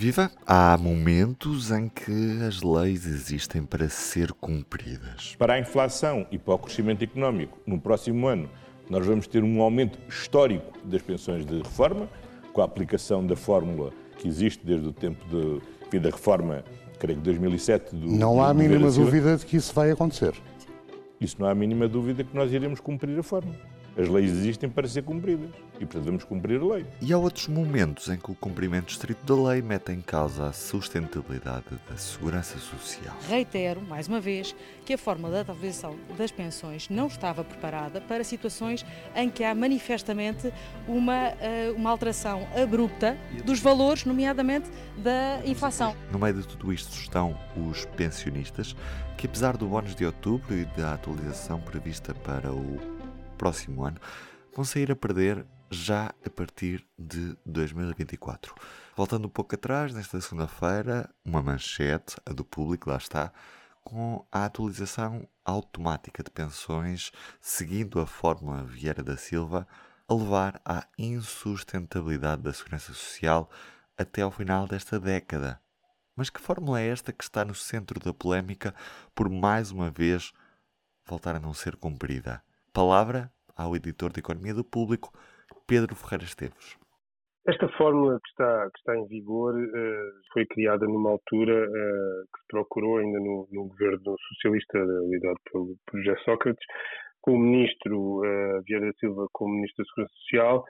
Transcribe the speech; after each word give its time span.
Viva! 0.00 0.30
Há 0.46 0.78
momentos 0.78 1.70
em 1.70 1.86
que 1.86 2.42
as 2.48 2.62
leis 2.62 3.04
existem 3.04 3.64
para 3.64 3.86
ser 3.90 4.32
cumpridas. 4.32 5.36
Para 5.38 5.52
a 5.52 5.58
inflação 5.58 6.26
e 6.32 6.38
para 6.38 6.54
o 6.54 6.58
crescimento 6.58 7.04
económico, 7.04 7.58
no 7.66 7.78
próximo 7.78 8.26
ano, 8.26 8.48
nós 8.88 9.04
vamos 9.04 9.26
ter 9.26 9.44
um 9.44 9.60
aumento 9.60 9.98
histórico 10.08 10.72
das 10.84 11.02
pensões 11.02 11.44
de 11.44 11.58
reforma, 11.58 12.08
com 12.54 12.62
a 12.62 12.64
aplicação 12.64 13.26
da 13.26 13.36
fórmula 13.36 13.92
que 14.16 14.26
existe 14.26 14.64
desde 14.64 14.88
o 14.88 14.92
tempo 14.94 15.22
de, 15.28 15.98
da 15.98 16.08
reforma, 16.08 16.64
creio 16.98 17.18
que 17.18 17.24
2007. 17.24 17.94
Do, 17.94 18.06
não 18.06 18.42
há 18.42 18.48
a 18.48 18.54
mínima 18.54 18.90
dúvida 18.90 19.36
de 19.36 19.44
que 19.44 19.58
isso 19.58 19.74
vai 19.74 19.90
acontecer. 19.90 20.32
Isso 21.20 21.36
não 21.38 21.46
há 21.46 21.50
a 21.50 21.54
mínima 21.54 21.86
dúvida 21.86 22.24
que 22.24 22.34
nós 22.34 22.50
iremos 22.50 22.80
cumprir 22.80 23.18
a 23.18 23.22
fórmula. 23.22 23.58
As 23.96 24.08
leis 24.08 24.30
existem 24.30 24.68
para 24.68 24.86
ser 24.86 25.02
cumpridas 25.02 25.50
e 25.80 25.86
precisamos 25.86 26.24
cumprir 26.24 26.60
a 26.60 26.74
lei. 26.74 26.86
E 27.00 27.12
há 27.12 27.18
outros 27.18 27.48
momentos 27.48 28.08
em 28.08 28.16
que 28.16 28.30
o 28.30 28.34
cumprimento 28.34 28.90
estrito 28.90 29.24
da 29.24 29.50
lei 29.50 29.62
mete 29.62 29.92
em 29.92 30.00
causa 30.00 30.48
a 30.48 30.52
sustentabilidade 30.52 31.64
da 31.88 31.96
segurança 31.96 32.58
social. 32.58 33.16
Reitero, 33.28 33.80
mais 33.80 34.06
uma 34.06 34.20
vez, 34.20 34.54
que 34.84 34.94
a 34.94 34.98
forma 34.98 35.30
da 35.30 35.40
atualização 35.40 35.96
das 36.16 36.30
pensões 36.30 36.88
não 36.88 37.06
estava 37.06 37.42
preparada 37.42 38.00
para 38.00 38.22
situações 38.22 38.84
em 39.14 39.28
que 39.28 39.42
há 39.42 39.54
manifestamente 39.54 40.52
uma, 40.86 41.28
eh, 41.40 41.72
uma 41.74 41.90
alteração 41.90 42.46
abrupta 42.54 43.16
dos 43.44 43.60
valores, 43.60 44.04
nomeadamente 44.04 44.70
da 44.98 45.40
inflação. 45.44 45.96
No 46.12 46.18
meio 46.18 46.34
de 46.34 46.46
tudo 46.46 46.72
isto 46.72 46.92
estão 46.92 47.36
os 47.56 47.84
pensionistas, 47.96 48.76
que 49.16 49.26
apesar 49.26 49.56
do 49.56 49.66
bónus 49.66 49.94
de 49.94 50.04
outubro 50.04 50.56
e 50.56 50.64
da 50.64 50.94
atualização 50.94 51.60
prevista 51.60 52.14
para 52.14 52.52
o 52.52 52.99
próximo 53.40 53.86
ano 53.86 53.98
vão 54.54 54.66
sair 54.66 54.92
a 54.92 54.96
perder 54.96 55.46
já 55.70 56.12
a 56.26 56.28
partir 56.28 56.86
de 56.98 57.34
2024. 57.46 58.54
Voltando 58.94 59.26
um 59.26 59.30
pouco 59.30 59.54
atrás, 59.54 59.94
nesta 59.94 60.20
segunda-feira, 60.20 61.08
uma 61.24 61.40
manchete, 61.40 62.16
a 62.26 62.34
do 62.34 62.44
público, 62.44 62.90
lá 62.90 62.98
está, 62.98 63.32
com 63.82 64.26
a 64.30 64.44
atualização 64.44 65.26
automática 65.42 66.22
de 66.22 66.30
pensões, 66.30 67.12
seguindo 67.40 67.98
a 67.98 68.06
fórmula 68.06 68.62
Vieira 68.62 69.02
da 69.02 69.16
Silva, 69.16 69.66
a 70.06 70.14
levar 70.14 70.60
à 70.62 70.86
insustentabilidade 70.98 72.42
da 72.42 72.52
segurança 72.52 72.92
social 72.92 73.48
até 73.96 74.20
ao 74.20 74.30
final 74.30 74.66
desta 74.66 75.00
década. 75.00 75.58
Mas 76.14 76.28
que 76.28 76.40
fórmula 76.40 76.78
é 76.78 76.88
esta 76.88 77.10
que 77.10 77.24
está 77.24 77.42
no 77.42 77.54
centro 77.54 77.98
da 78.00 78.12
polémica 78.12 78.74
por 79.14 79.30
mais 79.30 79.70
uma 79.70 79.90
vez 79.90 80.30
voltar 81.06 81.36
a 81.36 81.40
não 81.40 81.54
ser 81.54 81.76
cumprida? 81.76 82.42
Palavra 82.72 83.30
ao 83.56 83.74
editor 83.74 84.12
de 84.12 84.20
Economia 84.20 84.54
do 84.54 84.64
Público, 84.64 85.10
Pedro 85.66 85.94
Ferreira 85.96 86.24
Esteves. 86.24 86.78
Esta 87.48 87.68
fórmula 87.70 88.18
que 88.22 88.28
está, 88.28 88.70
que 88.70 88.78
está 88.78 88.96
em 88.96 89.06
vigor 89.08 89.54
uh, 89.56 90.12
foi 90.32 90.46
criada 90.46 90.86
numa 90.86 91.10
altura 91.10 91.66
uh, 91.66 92.22
que 92.32 92.40
se 92.40 92.46
procurou 92.48 92.98
ainda 92.98 93.18
no, 93.18 93.48
no 93.50 93.68
governo 93.68 94.14
socialista 94.28 94.78
liderado 94.78 95.40
pelo, 95.50 95.74
por 95.86 96.00
José 96.00 96.16
Sócrates, 96.24 96.64
com 97.22 97.32
o 97.32 97.38
ministro 97.38 98.20
uh, 98.20 98.62
Vieira 98.66 98.86
da 98.86 98.92
Silva 99.00 99.26
como 99.32 99.54
ministro 99.54 99.82
da 99.82 99.88
Segurança 99.88 100.14
Social 100.20 100.64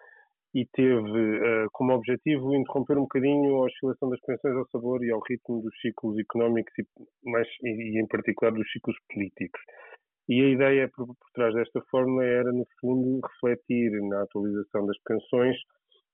e 0.53 0.67
teve 0.73 1.69
como 1.71 1.93
objetivo 1.93 2.53
interromper 2.57 2.99
um 2.99 3.03
bocadinho 3.03 3.55
a 3.55 3.67
oscilação 3.67 4.11
das 4.11 4.21
pensões 4.23 4.57
ao 4.57 4.67
sabor 4.71 5.05
e 5.05 5.13
ao 5.13 5.21
ritmo 5.21 5.63
dos 5.63 5.73
ciclos 5.81 6.19
económicos 6.19 6.73
e, 6.77 7.31
mais, 7.31 7.47
e, 7.63 7.69
e 7.69 8.03
em 8.03 8.07
particular 8.09 8.51
dos 8.51 8.69
ciclos 8.73 8.97
políticos. 9.13 9.61
E 10.31 10.41
a 10.45 10.49
ideia 10.49 10.89
por, 10.95 11.09
por 11.09 11.31
trás 11.35 11.53
desta 11.55 11.81
fórmula 11.91 12.25
era, 12.25 12.53
no 12.53 12.65
fundo, 12.81 13.21
refletir 13.27 13.91
na 14.09 14.23
atualização 14.23 14.87
das 14.87 14.97
pensões 15.03 15.57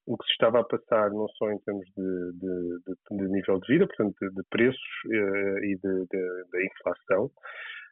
o 0.06 0.17
que 0.17 0.25
se 0.25 0.33
estava 0.33 0.61
a 0.61 0.64
passar, 0.64 1.11
não 1.11 1.28
só 1.36 1.50
em 1.50 1.59
termos 1.59 1.84
de, 1.95 2.33
de, 2.33 2.78
de, 2.87 3.17
de 3.19 3.28
nível 3.28 3.61
de 3.61 3.75
vida, 3.75 3.87
portanto, 3.87 4.17
de, 4.20 4.42
preços 4.48 4.81
eh, 5.12 5.67
e 5.67 5.78
da 5.83 6.64
inflação, 6.64 7.31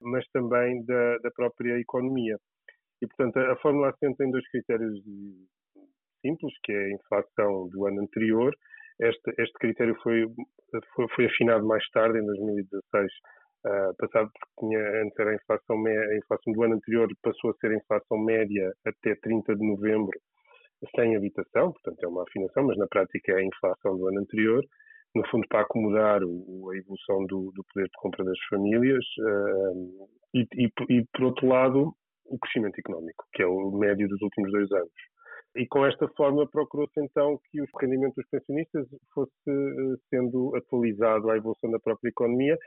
mas 0.00 0.26
também 0.28 0.82
da, 0.86 1.18
da, 1.18 1.30
própria 1.32 1.78
economia. 1.78 2.38
E, 3.02 3.06
portanto, 3.06 3.36
a, 3.36 3.52
a 3.52 3.56
fórmula 3.56 3.90
assenta 3.90 4.24
em 4.24 4.30
dois 4.30 4.48
critérios 4.48 4.98
simples, 6.22 6.54
que 6.62 6.72
é 6.72 6.84
a 6.84 6.92
inflação 6.92 7.68
do 7.68 7.86
ano 7.86 8.00
anterior. 8.00 8.54
Este, 8.98 9.34
este 9.36 9.58
critério 9.58 9.94
foi, 10.02 10.24
foi, 10.94 11.08
foi 11.16 11.26
afinado 11.26 11.66
mais 11.66 11.86
tarde, 11.90 12.18
em 12.18 12.24
2016, 12.24 13.12
Uh, 13.64 13.96
passado 13.96 14.30
porque 14.30 14.60
tinha, 14.60 15.02
antes 15.02 15.18
era 15.18 15.30
a 15.30 15.34
inflação, 15.34 15.86
a 15.86 16.16
inflação 16.16 16.52
do 16.52 16.62
ano 16.64 16.74
anterior 16.74 17.08
passou 17.22 17.50
a 17.50 17.54
ser 17.54 17.70
a 17.70 17.76
inflação 17.76 18.18
média 18.18 18.70
até 18.84 19.14
30 19.14 19.56
de 19.56 19.66
novembro 19.66 20.20
sem 20.94 21.16
habitação, 21.16 21.72
portanto 21.72 22.04
é 22.04 22.08
uma 22.08 22.22
afinação, 22.22 22.64
mas 22.64 22.76
na 22.76 22.86
prática 22.86 23.32
é 23.32 23.36
a 23.36 23.44
inflação 23.44 23.96
do 23.96 24.08
ano 24.08 24.20
anterior, 24.20 24.62
no 25.14 25.26
fundo 25.28 25.46
para 25.48 25.62
acomodar 25.62 26.22
o, 26.24 26.70
a 26.70 26.76
evolução 26.76 27.24
do, 27.26 27.52
do, 27.54 27.64
poder 27.72 27.86
de 27.86 27.96
compra 27.96 28.24
das 28.24 28.38
famílias 28.50 29.04
uh, 29.20 30.08
e, 30.34 30.46
e, 30.54 30.68
e, 30.90 31.04
por 31.12 31.24
outro 31.24 31.46
lado, 31.46 31.94
o 32.26 32.38
crescimento 32.38 32.78
económico, 32.78 33.24
que 33.32 33.42
é 33.42 33.46
o 33.46 33.70
médio 33.70 34.08
dos 34.08 34.20
últimos 34.22 34.50
dois 34.50 34.70
anos. 34.72 34.92
E 35.56 35.66
com 35.68 35.86
esta 35.86 36.08
forma 36.16 36.48
procurou-se 36.48 37.00
então 37.00 37.38
que 37.48 37.60
o 37.60 37.66
rendimento 37.80 38.14
dos 38.16 38.28
pensionistas 38.28 38.86
fosse 39.14 39.32
uh, 39.48 39.96
sendo 40.10 40.54
atualizado 40.56 41.30
à 41.30 41.36
evolução 41.36 41.70
da 41.70 41.78
própria 41.78 42.08
economia, 42.08 42.58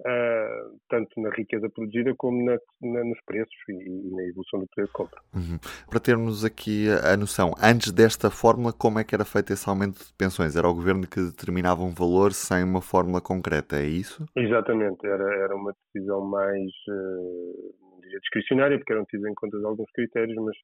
Uh, 0.00 0.80
tanto 0.88 1.20
na 1.20 1.28
riqueza 1.28 1.68
produzida 1.68 2.14
como 2.16 2.42
na, 2.42 2.56
na, 2.80 3.04
nos 3.04 3.20
preços 3.26 3.54
e, 3.68 3.72
e, 3.72 4.10
na 4.10 4.22
evolução 4.22 4.60
do 4.60 4.66
poder 4.68 4.86
de 4.86 4.92
compra. 4.92 5.20
Uhum. 5.34 5.58
Para 5.90 6.00
termos 6.00 6.42
aqui 6.42 6.86
a 7.04 7.14
noção, 7.18 7.52
antes 7.62 7.92
desta 7.92 8.30
fórmula, 8.30 8.72
como 8.72 8.98
é 8.98 9.04
que 9.04 9.14
era 9.14 9.26
feito 9.26 9.52
esse 9.52 9.68
aumento 9.68 9.98
de 9.98 10.14
pensões? 10.16 10.56
Era 10.56 10.66
o 10.66 10.74
governo 10.74 11.06
que 11.06 11.20
determinava 11.20 11.82
um 11.82 11.92
valor 11.92 12.32
sem 12.32 12.64
uma 12.64 12.80
fórmula 12.80 13.20
concreta, 13.20 13.76
é 13.76 13.84
isso? 13.84 14.24
Exatamente, 14.34 15.06
era, 15.06 15.34
era 15.36 15.54
uma 15.54 15.74
decisão 15.92 16.24
mais 16.24 16.70
uh, 16.88 17.74
discricionária, 18.20 18.78
porque 18.78 18.94
eram 18.94 19.04
tidos 19.04 19.26
em 19.28 19.34
conta 19.34 19.58
alguns 19.58 19.90
critérios, 19.92 20.36
mas 20.42 20.56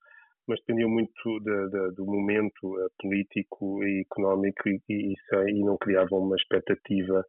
mas 0.49 0.61
dependiam 0.61 0.89
muito 0.89 1.41
de, 1.41 1.69
de, 1.71 1.95
do 1.97 2.05
momento 2.05 2.65
uh, 2.65 2.91
político 3.01 3.83
e 3.83 4.03
económico 4.03 4.69
e, 4.69 4.81
e, 4.89 5.15
e, 5.49 5.65
não 5.65 5.77
criavam 5.77 6.21
uma 6.21 6.37
expectativa 6.37 7.25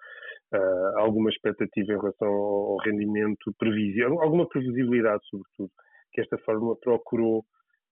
uh, 0.53 1.00
alguma 1.00 1.30
expectativa 1.30 1.94
em 1.94 1.97
relação 1.97 2.28
ao 2.28 2.78
rendimento 2.78 3.53
previsível, 3.58 4.22
alguma 4.22 4.47
previsibilidade, 4.47 5.24
sobretudo, 5.30 5.72
que 6.12 6.22
esta 6.22 6.38
fórmula 6.40 6.75
procurou 6.78 7.46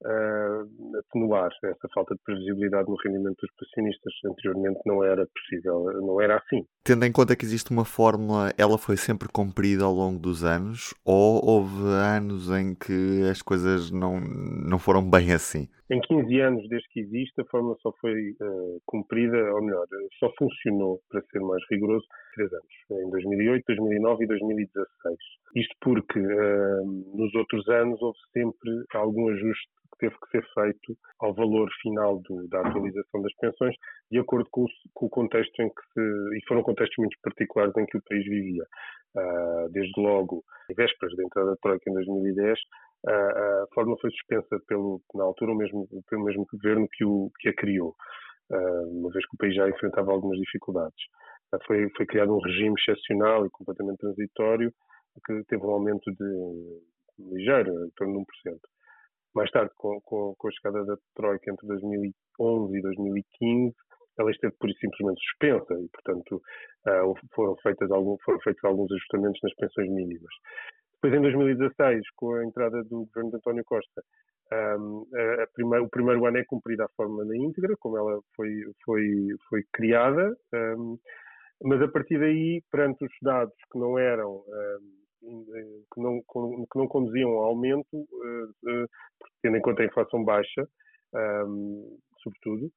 uh, 0.04 1.00
atenuar 1.00 1.50
essa 1.64 1.88
falta 1.94 2.16
de 2.16 2.22
previsibilidade 2.24 2.90
no 2.90 2.96
rendimento 3.04 3.38
dos 3.42 3.52
pensionistas. 3.58 4.14
Anteriormente 4.26 4.80
não 4.86 5.04
era 5.04 5.28
possível, 5.28 5.84
não 6.02 6.22
era 6.22 6.38
assim. 6.38 6.66
Tendo 6.84 7.06
em 7.06 7.12
conta 7.12 7.36
que 7.36 7.46
existe 7.46 7.72
uma 7.72 7.86
fórmula, 7.86 8.54
ela 8.58 8.78
foi 8.78 8.98
sempre 8.98 9.28
cumprida 9.28 9.84
ao 9.84 9.94
longo 9.94 10.20
dos 10.20 10.44
anos 10.44 10.94
ou 11.04 11.44
houve 11.46 11.84
anos 11.88 12.50
em 12.50 12.76
que 12.76 13.24
as 13.30 13.42
coisas 13.42 13.92
não, 13.92 14.20
não 14.20 14.80
foram 14.80 15.08
bem 15.08 15.32
assim? 15.34 15.68
Em 15.88 16.02
15 16.02 16.42
anos 16.42 16.68
desde 16.68 16.88
que 16.90 17.00
existe, 17.02 17.40
a 17.40 17.46
fórmula 17.46 17.76
só 17.80 17.92
foi 18.02 18.32
uh, 18.42 18.82
cumprida, 18.88 19.38
ou 19.54 19.62
melhor, 19.62 19.86
só 20.20 20.32
funcionou, 20.36 21.00
para 21.10 21.22
ser 21.32 21.40
mais 21.42 21.62
rigoroso, 21.70 22.04
três 22.34 22.52
anos, 22.52 23.06
em 23.06 23.10
2008, 23.12 23.64
2009 23.68 24.24
e 24.24 24.28
2016. 24.28 25.18
Isto 25.56 25.76
porque 25.82 26.20
uh, 26.20 26.86
nos 27.16 27.34
outros 27.36 27.68
anos 27.70 28.02
houve 28.02 28.18
sempre 28.34 28.72
algum 28.96 29.30
ajuste 29.30 29.68
que 29.94 30.00
teve 30.00 30.16
que 30.20 30.30
ser 30.32 30.46
feito 30.56 30.98
ao 31.20 31.36
valor 31.36 31.70
final 31.82 32.20
do, 32.28 32.48
da 32.48 32.62
atualização 32.62 33.22
das 33.22 33.34
pensões, 33.36 33.76
de 34.12 34.18
acordo 34.18 34.50
com 34.52 34.64
o, 34.64 34.68
com 34.94 35.06
o, 35.06 35.10
contexto 35.10 35.62
em 35.62 35.70
que 35.70 35.82
se. 35.94 36.02
e 36.38 36.42
foram 36.48 36.64
contextos 36.64 36.98
muito 36.98 37.16
particulares 37.22 37.78
em 37.78 37.86
que 37.86 37.98
o 37.98 38.04
país 38.10 38.24
vivia. 38.26 38.64
Uh, 39.16 39.70
desde 39.72 39.94
logo, 40.02 40.44
em 40.70 40.74
vésperas 40.74 41.16
da 41.16 41.24
entrada 41.24 41.52
da 41.52 41.58
Troika 41.62 41.90
em 41.90 41.94
2010, 41.94 42.60
uh, 43.08 43.64
a 43.64 43.68
forma 43.74 43.96
foi 44.00 44.12
suspensa 44.12 44.60
pelo, 44.68 45.02
na 45.14 45.24
altura, 45.24 45.52
o 45.52 45.56
mesmo, 45.56 45.88
pelo 46.10 46.24
mesmo 46.24 46.46
governo 46.52 46.88
que, 46.92 47.06
o, 47.06 47.32
que 47.40 47.50
a 47.50 47.54
criou, 47.54 47.96
uma 48.50 49.10
vez 49.12 49.26
que 49.26 49.36
o 49.36 49.38
país 49.38 49.56
já 49.56 49.68
enfrentava 49.68 50.12
algumas 50.12 50.38
dificuldades. 50.38 51.04
foi, 51.66 51.90
foi 51.98 52.06
criado 52.06 52.36
um 52.36 52.40
regime 52.40 52.76
excepcional 52.80 53.46
e 53.46 53.50
completamente 53.50 53.98
transitório, 53.98 54.72
que 55.26 55.44
teve 55.46 55.64
um 55.64 55.72
aumento 55.72 56.12
de 56.12 56.82
ligeiro, 57.20 57.72
em 57.86 57.90
torno 57.96 58.14
de 58.14 58.52
1%. 58.52 58.60
Mais 59.34 59.52
tarde, 59.52 59.72
com, 59.76 60.00
com, 60.02 60.34
com 60.38 60.48
a 60.48 60.52
chegada 60.52 60.86
da 60.86 60.96
Troika 61.16 61.52
entre 61.52 61.68
2011 61.68 62.78
e 62.78 62.82
2015, 62.82 63.76
ela 64.18 64.32
esteve 64.32 64.54
por 64.58 64.70
isso 64.70 64.80
simplesmente 64.80 65.22
suspensa 65.22 65.74
e, 65.74 65.90
portanto, 65.90 66.42
uh, 66.88 67.14
foram, 67.34 67.56
feitas 67.58 67.92
algum, 67.92 68.16
foram 68.24 68.40
feitos 68.40 68.64
alguns 68.64 68.92
ajustamentos 68.92 69.40
nas 69.44 69.54
pensões 69.56 69.90
mínimas. 69.90 70.34
Depois, 71.06 71.20
em 71.20 71.22
2016, 71.22 72.02
com 72.16 72.34
a 72.34 72.44
entrada 72.44 72.84
do 72.86 73.06
governo 73.06 73.30
de 73.30 73.38
António 73.38 73.64
Costa, 73.64 74.02
um, 74.52 75.06
a, 75.14 75.44
a 75.44 75.48
primeir, 75.54 75.84
o 75.84 75.90
primeiro 75.90 76.26
ano 76.26 76.38
é 76.38 76.44
cumprida 76.44 76.86
a 76.86 76.90
forma 76.98 77.24
na 77.24 77.38
íntegra, 77.38 77.76
como 77.80 77.96
ela 77.96 78.20
foi, 78.36 78.50
foi, 78.84 79.28
foi 79.48 79.64
criada, 79.72 80.36
um, 80.52 80.98
mas 81.64 81.80
a 81.84 81.88
partir 81.88 82.18
daí, 82.18 82.60
perante 82.72 83.06
os 83.06 83.12
dados 83.22 83.54
que 83.72 83.78
não 83.78 84.00
eram 84.00 84.44
um, 85.22 85.46
que 85.94 86.02
não, 86.02 86.20
que 86.22 86.80
não 86.80 86.88
conduziam 86.88 87.30
ao 87.34 87.50
aumento, 87.50 87.86
eh, 87.94 88.72
eh, 88.72 88.86
tendo 89.44 89.58
em 89.58 89.62
conta 89.62 89.84
a 89.84 89.86
inflação 89.86 90.24
baixa, 90.24 90.68
sobretudo, 92.24 92.66
uh, 92.66 92.72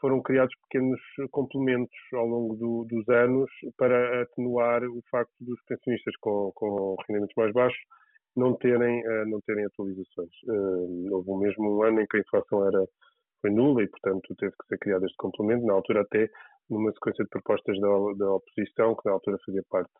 foram 0.00 0.20
criados 0.22 0.54
pequenos 0.62 1.00
complementos 1.30 1.96
ao 2.12 2.26
longo 2.26 2.56
do, 2.56 2.86
dos 2.88 3.08
anos 3.08 3.50
para 3.76 4.22
atenuar 4.22 4.82
o 4.84 5.00
facto 5.10 5.32
dos 5.40 5.60
pensionistas 5.66 6.14
com, 6.20 6.50
com 6.54 6.96
rendimentos 7.06 7.34
mais 7.36 7.52
baixos 7.52 7.80
não 8.36 8.54
terem, 8.56 9.00
uh, 9.06 9.26
não 9.28 9.40
terem 9.46 9.64
atualizações. 9.64 10.30
houve 11.10 11.46
mesmo 11.46 11.78
um 11.78 11.82
ano 11.82 12.00
em 12.00 12.06
que 12.06 12.16
a 12.16 12.20
inflação 12.20 12.66
era, 12.66 12.84
foi 13.40 13.50
nula 13.50 13.82
e, 13.82 13.88
portanto, 13.88 14.34
teve 14.36 14.52
que 14.52 14.66
ser 14.68 14.78
criado 14.78 15.04
este 15.04 15.16
complemento, 15.16 15.64
na 15.64 15.74
altura 15.74 16.02
até 16.02 16.28
numa 16.68 16.92
sequência 16.92 17.24
de 17.24 17.30
propostas 17.30 17.78
da, 17.78 17.88
da 18.18 18.34
oposição, 18.34 18.96
que 18.96 19.06
na 19.06 19.12
altura 19.12 19.38
fazia 19.44 19.62
parte 19.70 19.90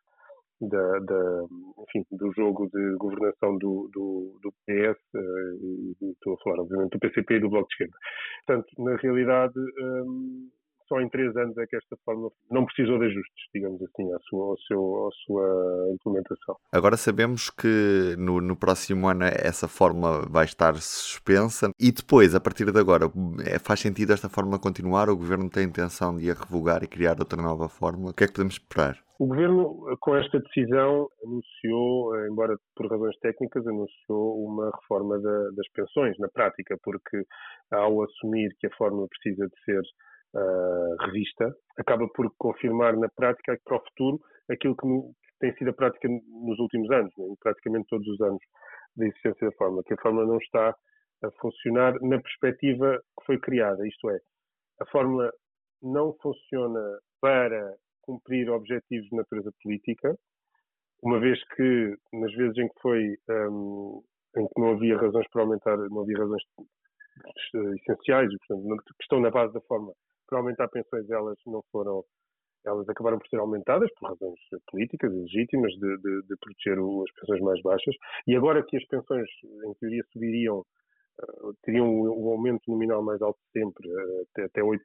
da, 0.60 0.98
da, 1.00 1.44
enfim, 1.80 2.04
do 2.12 2.32
jogo 2.32 2.68
de 2.68 2.96
governação 2.96 3.58
do, 3.58 3.90
do, 3.92 4.38
do 4.42 4.52
PS, 4.66 4.98
uh, 5.14 6.00
e 6.00 6.10
estou 6.12 6.34
a 6.34 6.38
falar, 6.38 6.60
obviamente, 6.60 6.92
do 6.92 6.98
PCP 6.98 7.34
e 7.34 7.40
do 7.40 7.50
Bloco 7.50 7.68
de 7.68 7.74
Esquerda. 7.74 7.96
Portanto, 8.46 8.68
na 8.78 8.96
realidade, 8.96 9.58
um, 9.58 10.50
só 10.88 11.00
em 11.00 11.08
três 11.08 11.34
anos 11.36 11.56
é 11.58 11.66
que 11.66 11.76
esta 11.76 11.96
forma 12.04 12.30
não 12.50 12.64
precisou 12.64 12.98
de 12.98 13.06
ajustes, 13.06 13.44
digamos 13.54 13.80
assim, 13.82 14.12
à 14.12 14.18
sua, 14.28 14.46
ao 14.46 14.58
seu, 14.58 15.06
à 15.06 15.10
sua 15.24 15.94
implementação. 15.94 16.56
Agora 16.72 16.96
sabemos 16.96 17.50
que 17.50 18.14
no, 18.18 18.40
no 18.40 18.56
próximo 18.56 19.08
ano 19.08 19.24
essa 19.24 19.68
forma 19.68 20.22
vai 20.28 20.44
estar 20.44 20.74
suspensa 20.76 21.70
e 21.78 21.90
depois, 21.92 22.34
a 22.34 22.40
partir 22.40 22.70
de 22.70 22.78
agora, 22.78 23.06
é, 23.46 23.58
faz 23.58 23.80
sentido 23.80 24.12
esta 24.12 24.28
forma 24.28 24.58
continuar? 24.58 25.08
O 25.08 25.16
Governo 25.16 25.50
tem 25.50 25.64
a 25.64 25.66
intenção 25.66 26.16
de 26.16 26.30
a 26.30 26.34
revogar 26.34 26.82
e 26.82 26.88
criar 26.88 27.16
outra 27.18 27.40
nova 27.40 27.68
fórmula? 27.68 28.10
O 28.10 28.14
que 28.14 28.24
é 28.24 28.26
que 28.26 28.32
podemos 28.32 28.54
esperar? 28.54 28.98
O 29.18 29.26
Governo, 29.26 29.96
com 30.00 30.16
esta 30.16 30.40
decisão, 30.40 31.08
anunciou, 31.24 32.26
embora 32.26 32.56
por 32.74 32.90
razões 32.90 33.16
técnicas, 33.20 33.64
anunciou 33.64 34.44
uma 34.44 34.70
reforma 34.74 35.20
da, 35.20 35.50
das 35.50 35.68
pensões, 35.72 36.18
na 36.18 36.28
prática, 36.28 36.76
porque 36.82 37.24
ao 37.70 38.02
assumir 38.02 38.54
que 38.58 38.66
a 38.66 38.74
fórmula 38.76 39.06
precisa 39.08 39.46
de 39.46 39.64
ser 39.64 39.82
uh, 40.34 40.96
revista, 41.06 41.54
acaba 41.78 42.08
por 42.08 42.32
confirmar 42.38 42.96
na 42.96 43.08
prática 43.08 43.58
para 43.64 43.76
o 43.76 43.84
futuro 43.84 44.20
aquilo 44.50 44.76
que, 44.76 44.86
no, 44.86 45.12
que 45.12 45.38
tem 45.40 45.54
sido 45.56 45.70
a 45.70 45.74
prática 45.74 46.08
nos 46.08 46.58
últimos 46.58 46.90
anos, 46.90 47.12
né, 47.16 47.26
praticamente 47.40 47.86
todos 47.88 48.06
os 48.06 48.20
anos 48.20 48.40
da 48.96 49.06
existência 49.06 49.48
da 49.48 49.56
fórmula, 49.56 49.82
que 49.84 49.94
a 49.94 50.02
fórmula 50.02 50.26
não 50.26 50.38
está 50.38 50.74
a 51.22 51.30
funcionar 51.40 51.94
na 52.02 52.20
perspectiva 52.20 52.98
que 53.18 53.26
foi 53.26 53.38
criada, 53.38 53.86
isto 53.86 54.10
é, 54.10 54.18
a 54.80 54.86
fórmula 54.86 55.32
não 55.82 56.14
funciona 56.20 56.80
para 57.20 57.74
cumprir 58.02 58.50
objetivos 58.50 59.08
de 59.08 59.16
natureza 59.16 59.50
política, 59.62 60.14
uma 61.02 61.20
vez 61.20 61.38
que 61.54 61.96
nas 62.12 62.32
vezes 62.34 62.56
em 62.58 62.68
que 62.68 62.80
foi 62.80 63.16
um, 63.28 64.02
em 64.36 64.46
que 64.46 64.60
não 64.60 64.72
havia 64.72 64.96
razões 64.96 65.26
para 65.30 65.42
aumentar, 65.42 65.76
não 65.76 66.02
havia 66.02 66.18
razões 66.18 66.42
essenciais, 67.54 68.30
portanto, 68.46 68.84
que 68.84 69.02
estão 69.02 69.20
na 69.20 69.30
base 69.30 69.52
da 69.52 69.60
forma 69.62 69.92
para 70.34 70.40
aumentar 70.40 70.68
pensões, 70.68 71.08
elas 71.08 71.38
não 71.46 71.62
foram, 71.70 72.02
elas 72.66 72.88
acabaram 72.88 73.18
por 73.18 73.28
ser 73.28 73.38
aumentadas 73.38 73.88
por 73.94 74.08
razões 74.08 74.38
políticas 74.68 75.12
e 75.12 75.16
legítimas 75.16 75.72
de, 75.74 75.96
de, 75.98 76.22
de 76.26 76.36
proteger 76.40 76.80
o, 76.80 77.04
as 77.04 77.12
pensões 77.20 77.40
mais 77.40 77.62
baixas. 77.62 77.94
E 78.26 78.34
agora 78.34 78.64
que 78.66 78.76
as 78.76 78.84
pensões, 78.86 79.28
em 79.64 79.74
teoria, 79.74 80.02
subiriam, 80.12 80.58
uh, 80.58 81.54
teriam 81.62 81.86
um, 81.86 82.24
um, 82.24 82.28
aumento 82.30 82.68
nominal 82.68 83.00
mais 83.04 83.22
alto 83.22 83.38
sempre, 83.52 83.88
uh, 83.88 84.26
até, 84.32 84.44
até 84.46 84.60
8%, 84.60 84.76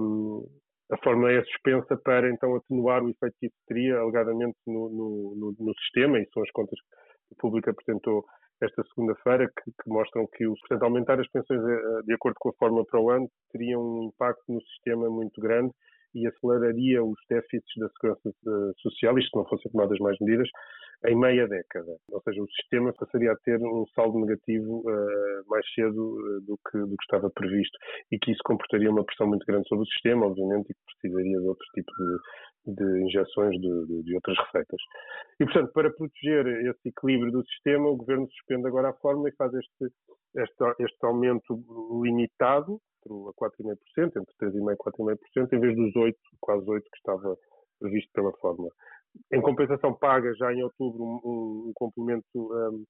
um, 0.00 0.48
a 0.90 0.96
fórmula 1.04 1.30
é 1.30 1.44
suspensa 1.44 1.94
para 2.02 2.30
então 2.30 2.56
atenuar 2.56 3.02
o 3.02 3.10
efeito 3.10 3.36
que 3.38 3.46
isso 3.46 3.56
teria, 3.66 3.98
alegadamente, 3.98 4.56
no, 4.66 4.88
no, 4.88 5.34
no, 5.36 5.66
no 5.66 5.74
sistema, 5.80 6.18
e 6.18 6.26
são 6.32 6.42
as 6.42 6.50
contas 6.52 6.80
que 6.80 7.34
o 7.34 7.36
público 7.36 7.68
apresentou 7.68 8.24
esta 8.62 8.82
segunda-feira 8.84 9.48
que, 9.48 9.70
que, 9.70 9.88
mostram 9.88 10.26
que, 10.26 10.44
portanto, 10.46 10.82
aumentar 10.82 11.20
as 11.20 11.28
pensões 11.28 11.60
eh, 11.62 12.02
de 12.04 12.14
acordo 12.14 12.36
com 12.38 12.50
a 12.50 12.54
fórmula 12.54 12.84
para 12.86 13.00
o 13.00 13.10
ano 13.10 13.30
teria 13.52 13.78
um 13.78 14.04
impacto 14.04 14.42
no 14.48 14.60
sistema 14.62 15.08
muito 15.08 15.40
grande 15.40 15.72
e 16.14 16.26
aceleraria 16.26 17.04
os 17.04 17.18
déficits 17.28 17.74
da 17.76 17.88
segurança 17.90 18.28
eh, 18.28 18.72
social, 18.78 19.18
isto 19.18 19.30
se 19.30 19.36
não 19.36 19.46
fossem 19.46 19.70
tomadas 19.70 19.98
mais 19.98 20.16
medidas, 20.20 20.48
em 21.06 21.16
meia 21.16 21.46
década. 21.46 21.96
Ou 22.10 22.20
seja, 22.22 22.42
o 22.42 22.50
sistema 22.50 22.92
passaria 22.92 23.32
a 23.32 23.36
ter 23.36 23.60
um 23.60 23.86
saldo 23.94 24.18
negativo 24.18 24.80
uh, 24.80 25.48
mais 25.48 25.64
cedo 25.72 26.40
do, 26.42 26.58
que, 26.68 26.78
do 26.78 26.96
que 26.96 27.04
estava 27.04 27.30
previsto 27.30 27.78
e 28.10 28.18
que 28.18 28.32
isso 28.32 28.40
comportaria 28.44 28.90
uma 28.90 29.04
pressão 29.04 29.28
muito 29.28 29.46
grande 29.46 29.68
sobre 29.68 29.84
o 29.84 29.86
sistema, 29.86 30.26
obviamente, 30.26 30.70
e 30.70 30.74
que 30.74 30.80
precisaria 30.86 31.38
de 31.38 31.46
outro 31.46 31.64
tipo 31.72 31.92
de, 31.92 32.18
de 32.68 33.02
injeções 33.02 33.58
de, 33.60 34.02
de, 34.02 34.14
outras 34.14 34.36
receitas. 34.38 34.80
E, 35.40 35.44
portanto, 35.44 35.72
para 35.72 35.90
proteger 35.90 36.46
esse 36.66 36.88
equilíbrio 36.88 37.32
do 37.32 37.46
sistema, 37.46 37.88
o 37.88 37.96
Governo 37.96 38.28
suspende 38.30 38.66
agora 38.66 38.90
a 38.90 38.94
fórmula 38.94 39.28
e 39.28 39.36
faz 39.36 39.52
este, 39.54 39.92
este, 40.36 40.74
este 40.80 41.06
aumento 41.06 41.64
limitado 42.02 42.80
a 43.06 43.32
4,5%, 43.42 43.78
entre 43.98 44.34
3,5% 44.40 44.72
e 44.72 44.76
4,5%, 44.76 45.52
em 45.52 45.60
vez 45.60 45.76
dos 45.76 45.94
8%, 45.94 46.14
quase 46.40 46.66
8% 46.66 46.82
que 46.82 46.96
estava 46.96 47.36
previsto 47.80 48.10
pela 48.12 48.32
fórmula. 48.38 48.70
Em 49.32 49.40
compensação, 49.40 49.94
paga 49.94 50.34
já 50.34 50.52
em 50.52 50.62
outubro 50.62 51.02
um, 51.02 51.68
um 51.68 51.72
complemento 51.74 52.26
um, 52.36 52.84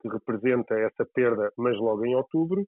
que 0.00 0.08
representa 0.08 0.74
essa 0.78 1.04
perda, 1.12 1.52
mas 1.58 1.76
logo 1.76 2.06
em 2.06 2.14
outubro, 2.14 2.66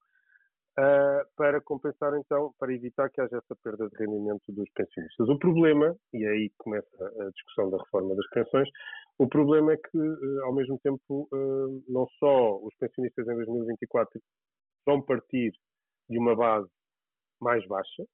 uh, 0.78 1.26
para 1.36 1.60
compensar 1.60 2.14
então, 2.14 2.52
para 2.58 2.72
evitar 2.72 3.10
que 3.10 3.20
haja 3.20 3.36
essa 3.36 3.56
perda 3.62 3.88
de 3.88 3.96
rendimento 3.96 4.42
dos 4.48 4.68
pensionistas. 4.74 5.28
O 5.28 5.38
problema, 5.38 5.96
e 6.12 6.24
é 6.24 6.28
aí 6.28 6.50
começa 6.58 6.88
a 7.20 7.30
discussão 7.30 7.70
da 7.70 7.78
reforma 7.78 8.14
das 8.14 8.28
pensões, 8.30 8.68
o 9.18 9.28
problema 9.28 9.72
é 9.72 9.76
que, 9.76 9.98
uh, 9.98 10.44
ao 10.44 10.54
mesmo 10.54 10.78
tempo, 10.82 11.28
uh, 11.32 11.84
não 11.88 12.06
só 12.18 12.56
os 12.58 12.74
pensionistas 12.78 13.26
em 13.28 13.34
2024 13.34 14.20
vão 14.86 15.02
partir 15.02 15.52
de 16.08 16.18
uma 16.18 16.34
base 16.34 16.68
mais 17.40 17.66
baixa, 17.66 18.04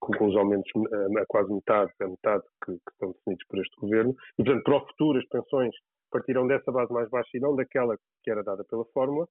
com 0.00 0.26
os 0.26 0.36
aumentos 0.36 0.68
a 1.16 1.24
quase 1.28 1.52
metade, 1.52 1.92
a 2.00 2.08
metade 2.08 2.42
que, 2.64 2.72
que, 2.72 2.92
estão 2.92 3.12
definidos 3.12 3.46
por 3.46 3.60
este 3.60 3.80
governo, 3.80 4.14
e 4.36 4.42
portanto 4.44 4.64
para 4.64 4.76
o 4.76 4.86
futuro 4.88 5.18
as 5.20 5.28
pensões 5.28 5.74
partirão 6.10 6.46
dessa 6.46 6.72
base 6.72 6.92
mais 6.92 7.08
baixa 7.08 7.30
e 7.34 7.40
não 7.40 7.54
daquela 7.54 7.96
que 8.24 8.30
era 8.30 8.42
dada 8.42 8.64
pela 8.64 8.84
fórmula, 8.86 9.28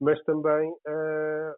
mas 0.00 0.22
também 0.24 0.70
uh, 0.70 1.54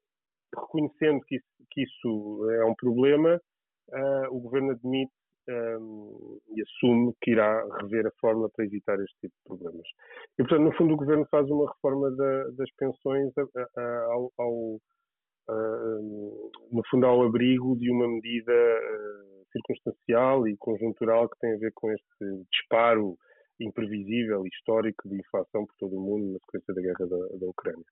reconhecendo 0.55 1.20
que 1.26 1.37
isso, 1.37 1.46
que 1.70 1.82
isso, 1.82 2.50
é 2.50 2.64
um 2.64 2.75
problema, 2.75 3.40
uh, 3.88 4.37
o 4.37 4.40
governo 4.40 4.73
admite 4.73 5.12
um, 5.49 6.38
e 6.55 6.62
assume 6.62 7.14
que 7.23 7.31
irá 7.31 7.64
rever 7.81 8.06
a 8.06 8.12
fórmula 8.20 8.50
para 8.55 8.64
evitar 8.64 9.00
este 9.00 9.17
tipo 9.20 9.35
de 9.35 9.44
problemas. 9.44 9.88
E 10.38 10.43
portanto, 10.43 10.62
no 10.62 10.76
fundo, 10.76 10.94
o 10.94 10.96
governo 10.96 11.26
faz 11.31 11.49
uma 11.50 11.70
reforma 11.73 12.11
da, 12.11 12.44
das 12.50 12.70
pensões 12.76 13.32
ao, 14.11 14.32
ao 14.38 14.81
uh, 15.49 16.50
no 16.70 16.82
fundo, 16.90 17.06
ao 17.06 17.23
abrigo 17.23 17.76
de 17.76 17.90
uma 17.90 18.06
medida 18.08 18.52
uh, 18.52 19.46
circunstancial 19.52 20.47
e 20.47 20.57
conjuntural 20.59 21.28
que 21.28 21.38
tem 21.38 21.54
a 21.54 21.59
ver 21.59 21.73
com 21.75 21.90
este 21.90 22.45
disparo 22.52 23.16
imprevisível 23.61 24.45
e 24.45 24.49
histórico 24.49 25.09
de 25.09 25.16
inflação 25.16 25.66
por 25.66 25.75
todo 25.78 25.97
o 25.97 26.00
mundo 26.00 26.33
na 26.33 26.38
sequência 26.40 26.75
da 26.75 26.80
guerra 26.80 27.07
da, 27.07 27.38
da 27.38 27.47
Ucrânia. 27.47 27.85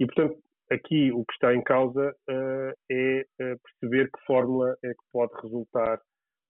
E, 0.00 0.06
portanto, 0.06 0.38
aqui 0.70 1.12
o 1.12 1.24
que 1.24 1.32
está 1.34 1.54
em 1.54 1.62
causa 1.62 2.14
uh, 2.28 2.72
é 2.90 3.24
perceber 3.38 4.10
que 4.10 4.24
fórmula 4.26 4.76
é 4.82 4.90
que 4.90 5.04
pode 5.12 5.32
resultar 5.42 6.00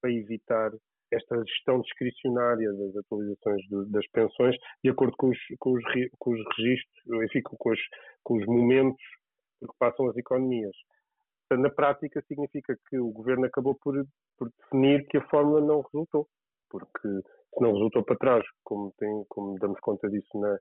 para 0.00 0.12
evitar 0.12 0.70
esta 1.12 1.36
gestão 1.44 1.80
discricionária 1.80 2.72
das 2.72 2.96
atualizações 2.96 3.62
das 3.90 4.06
pensões 4.08 4.56
de 4.82 4.90
acordo 4.90 5.14
com 5.16 5.28
os, 5.28 5.38
com 5.58 5.72
os, 5.72 5.82
com 6.18 6.32
os 6.32 6.40
registros, 6.56 7.22
enfim, 7.24 7.40
com 7.42 7.70
os, 7.70 7.80
com 8.22 8.34
os 8.38 8.46
momentos 8.46 9.02
porque 9.60 9.76
passam 9.78 10.08
as 10.08 10.16
economias. 10.16 10.74
Na 11.50 11.70
prática, 11.70 12.22
significa 12.26 12.76
que 12.88 12.98
o 12.98 13.10
governo 13.10 13.46
acabou 13.46 13.76
por, 13.76 13.94
por 14.36 14.50
definir 14.60 15.06
que 15.06 15.18
a 15.18 15.28
fórmula 15.28 15.60
não 15.60 15.82
resultou, 15.82 16.26
porque 16.68 17.08
se 17.08 17.60
não 17.60 17.72
resultou 17.72 18.02
para 18.02 18.16
trás, 18.16 18.44
como, 18.64 18.92
tem, 18.98 19.24
como 19.28 19.58
damos 19.58 19.78
conta 19.80 20.08
disso 20.10 20.40
na, 20.40 20.58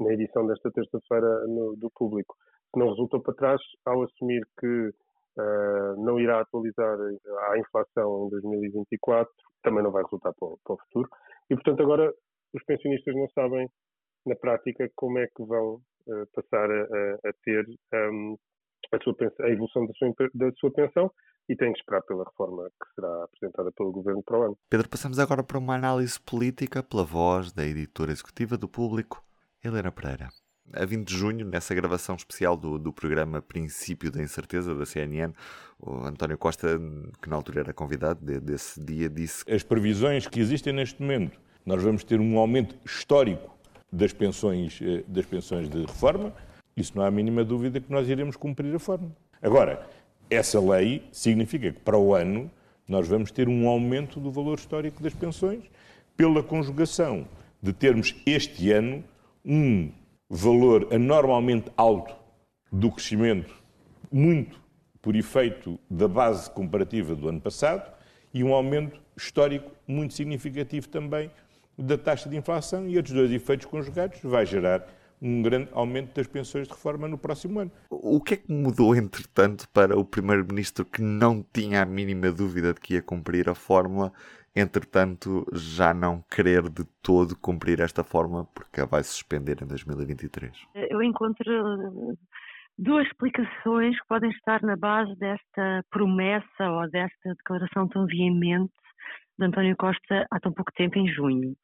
na 0.00 0.12
edição 0.12 0.46
desta 0.46 0.70
terça-feira 0.70 1.46
do 1.76 1.90
público, 1.94 2.36
se 2.72 2.78
não 2.78 2.90
resultou 2.90 3.20
para 3.20 3.34
trás, 3.34 3.60
ao 3.84 4.02
assumir 4.02 4.46
que 4.58 4.88
uh, 4.88 6.04
não 6.04 6.18
irá 6.18 6.40
atualizar 6.40 6.98
a 7.50 7.58
inflação 7.58 8.26
em 8.26 8.30
2024, 8.30 9.32
também 9.62 9.82
não 9.82 9.90
vai 9.90 10.02
resultar 10.02 10.32
para 10.38 10.48
o, 10.48 10.58
para 10.64 10.74
o 10.74 10.78
futuro. 10.78 11.08
E, 11.50 11.54
portanto, 11.54 11.82
agora 11.82 12.12
os 12.54 12.64
pensionistas 12.64 13.14
não 13.14 13.28
sabem, 13.30 13.68
na 14.26 14.34
prática, 14.36 14.90
como 14.94 15.18
é 15.18 15.26
que 15.26 15.44
vão 15.44 15.80
passar 16.34 16.70
a, 16.70 17.28
a 17.28 17.32
ter 17.44 17.66
um, 18.12 18.36
a, 18.92 19.02
sua, 19.02 19.14
a, 19.40 19.50
evolução 19.50 19.86
da 19.86 19.92
sua, 19.94 20.14
da 20.34 20.52
sua 20.52 20.70
pensão 20.72 21.10
e 21.48 21.56
tem 21.56 21.72
que 21.72 21.78
esperar 21.78 22.02
pela 22.02 22.24
reforma 22.24 22.64
que 22.64 22.94
será 22.94 23.24
apresentada 23.24 23.70
pelo 23.72 23.92
Governo 23.92 24.22
para 24.22 24.38
o 24.38 24.42
ano. 24.42 24.58
Pedro, 24.68 24.88
passamos 24.88 25.18
agora 25.18 25.42
para 25.44 25.58
uma 25.58 25.74
análise 25.74 26.20
política 26.20 26.82
pela 26.82 27.04
voz 27.04 27.52
da 27.52 27.64
editora 27.64 28.10
executiva 28.10 28.56
do 28.56 28.68
Público, 28.68 29.22
Helena 29.66 29.90
Pereira. 29.90 30.28
A 30.72 30.84
20 30.84 31.06
de 31.06 31.16
junho, 31.16 31.46
nessa 31.46 31.74
gravação 31.74 32.16
especial 32.16 32.56
do, 32.56 32.78
do 32.78 32.92
programa 32.92 33.40
Princípio 33.40 34.10
da 34.10 34.22
Incerteza 34.22 34.74
da 34.74 34.84
CNN, 34.84 35.32
o 35.78 36.04
António 36.04 36.36
Costa, 36.36 36.80
que 37.22 37.28
na 37.28 37.36
altura 37.36 37.60
era 37.60 37.72
convidado 37.72 38.24
de, 38.24 38.40
desse 38.40 38.80
dia, 38.80 39.08
disse: 39.08 39.44
As 39.50 39.62
previsões 39.62 40.26
que 40.26 40.40
existem 40.40 40.72
neste 40.72 41.00
momento, 41.00 41.38
nós 41.64 41.82
vamos 41.82 42.02
ter 42.02 42.20
um 42.20 42.38
aumento 42.38 42.74
histórico 42.84 43.56
das 43.92 44.12
pensões, 44.12 44.80
eh, 44.82 45.04
das 45.06 45.24
pensões 45.24 45.68
de 45.68 45.82
reforma, 45.82 46.32
isso 46.76 46.92
não 46.96 47.04
há 47.04 47.06
a 47.06 47.10
mínima 47.10 47.44
dúvida 47.44 47.80
que 47.80 47.90
nós 47.90 48.08
iremos 48.08 48.36
cumprir 48.36 48.74
a 48.74 48.78
forma. 48.78 49.14
Agora, 49.40 49.88
essa 50.28 50.60
lei 50.60 51.04
significa 51.12 51.72
que 51.72 51.80
para 51.80 51.96
o 51.96 52.14
ano 52.14 52.50
nós 52.88 53.06
vamos 53.06 53.30
ter 53.30 53.48
um 53.48 53.68
aumento 53.68 54.20
do 54.20 54.30
valor 54.30 54.58
histórico 54.58 55.02
das 55.02 55.14
pensões 55.14 55.62
pela 56.16 56.42
conjugação 56.42 57.26
de 57.62 57.72
termos 57.72 58.14
este 58.26 58.72
ano 58.72 59.02
um 59.46 59.92
valor 60.28 60.88
anormalmente 60.92 61.70
alto 61.76 62.12
do 62.72 62.90
crescimento, 62.90 63.54
muito 64.10 64.60
por 65.00 65.14
efeito 65.14 65.78
da 65.88 66.08
base 66.08 66.50
comparativa 66.50 67.14
do 67.14 67.28
ano 67.28 67.40
passado, 67.40 67.88
e 68.34 68.42
um 68.42 68.52
aumento 68.52 69.00
histórico 69.16 69.70
muito 69.86 70.14
significativo 70.14 70.88
também 70.88 71.30
da 71.78 71.96
taxa 71.96 72.28
de 72.28 72.36
inflação, 72.36 72.88
e 72.88 72.96
outros 72.96 73.14
dois 73.14 73.30
efeitos 73.30 73.66
conjugados 73.66 74.18
vai 74.24 74.44
gerar 74.44 74.84
um 75.22 75.40
grande 75.40 75.68
aumento 75.72 76.14
das 76.14 76.26
pensões 76.26 76.66
de 76.66 76.74
reforma 76.74 77.06
no 77.06 77.16
próximo 77.16 77.60
ano. 77.60 77.70
O 77.88 78.20
que 78.20 78.34
é 78.34 78.36
que 78.36 78.52
mudou, 78.52 78.94
entretanto, 78.94 79.68
para 79.72 79.96
o 79.96 80.04
Primeiro-Ministro 80.04 80.84
que 80.84 81.00
não 81.00 81.44
tinha 81.52 81.82
a 81.82 81.86
mínima 81.86 82.32
dúvida 82.32 82.74
de 82.74 82.80
que 82.80 82.94
ia 82.94 83.02
cumprir 83.02 83.48
a 83.48 83.54
fórmula, 83.54 84.12
entretanto, 84.56 85.46
já 85.52 85.92
não 85.92 86.22
querer 86.30 86.62
de 86.62 86.84
todo 87.02 87.36
cumprir 87.36 87.80
esta 87.80 88.02
fórmula 88.02 88.44
porque 88.46 88.82
vai 88.84 89.02
suspender 89.02 89.62
em 89.62 89.66
2023? 89.66 90.52
Eu 90.74 91.02
encontro 91.02 91.44
duas 92.78 93.06
explicações 93.06 93.98
que 94.00 94.08
podem 94.08 94.30
estar 94.30 94.62
na 94.62 94.76
base 94.76 95.14
desta 95.16 95.84
promessa 95.90 96.70
ou 96.70 96.90
desta 96.90 97.34
declaração 97.34 97.88
tão 97.88 98.06
veemente 98.06 98.72
de 99.38 99.44
António 99.44 99.76
Costa 99.76 100.26
há 100.30 100.40
tão 100.40 100.52
pouco 100.52 100.72
tempo, 100.72 100.98
em 100.98 101.08
junho. 101.08 101.54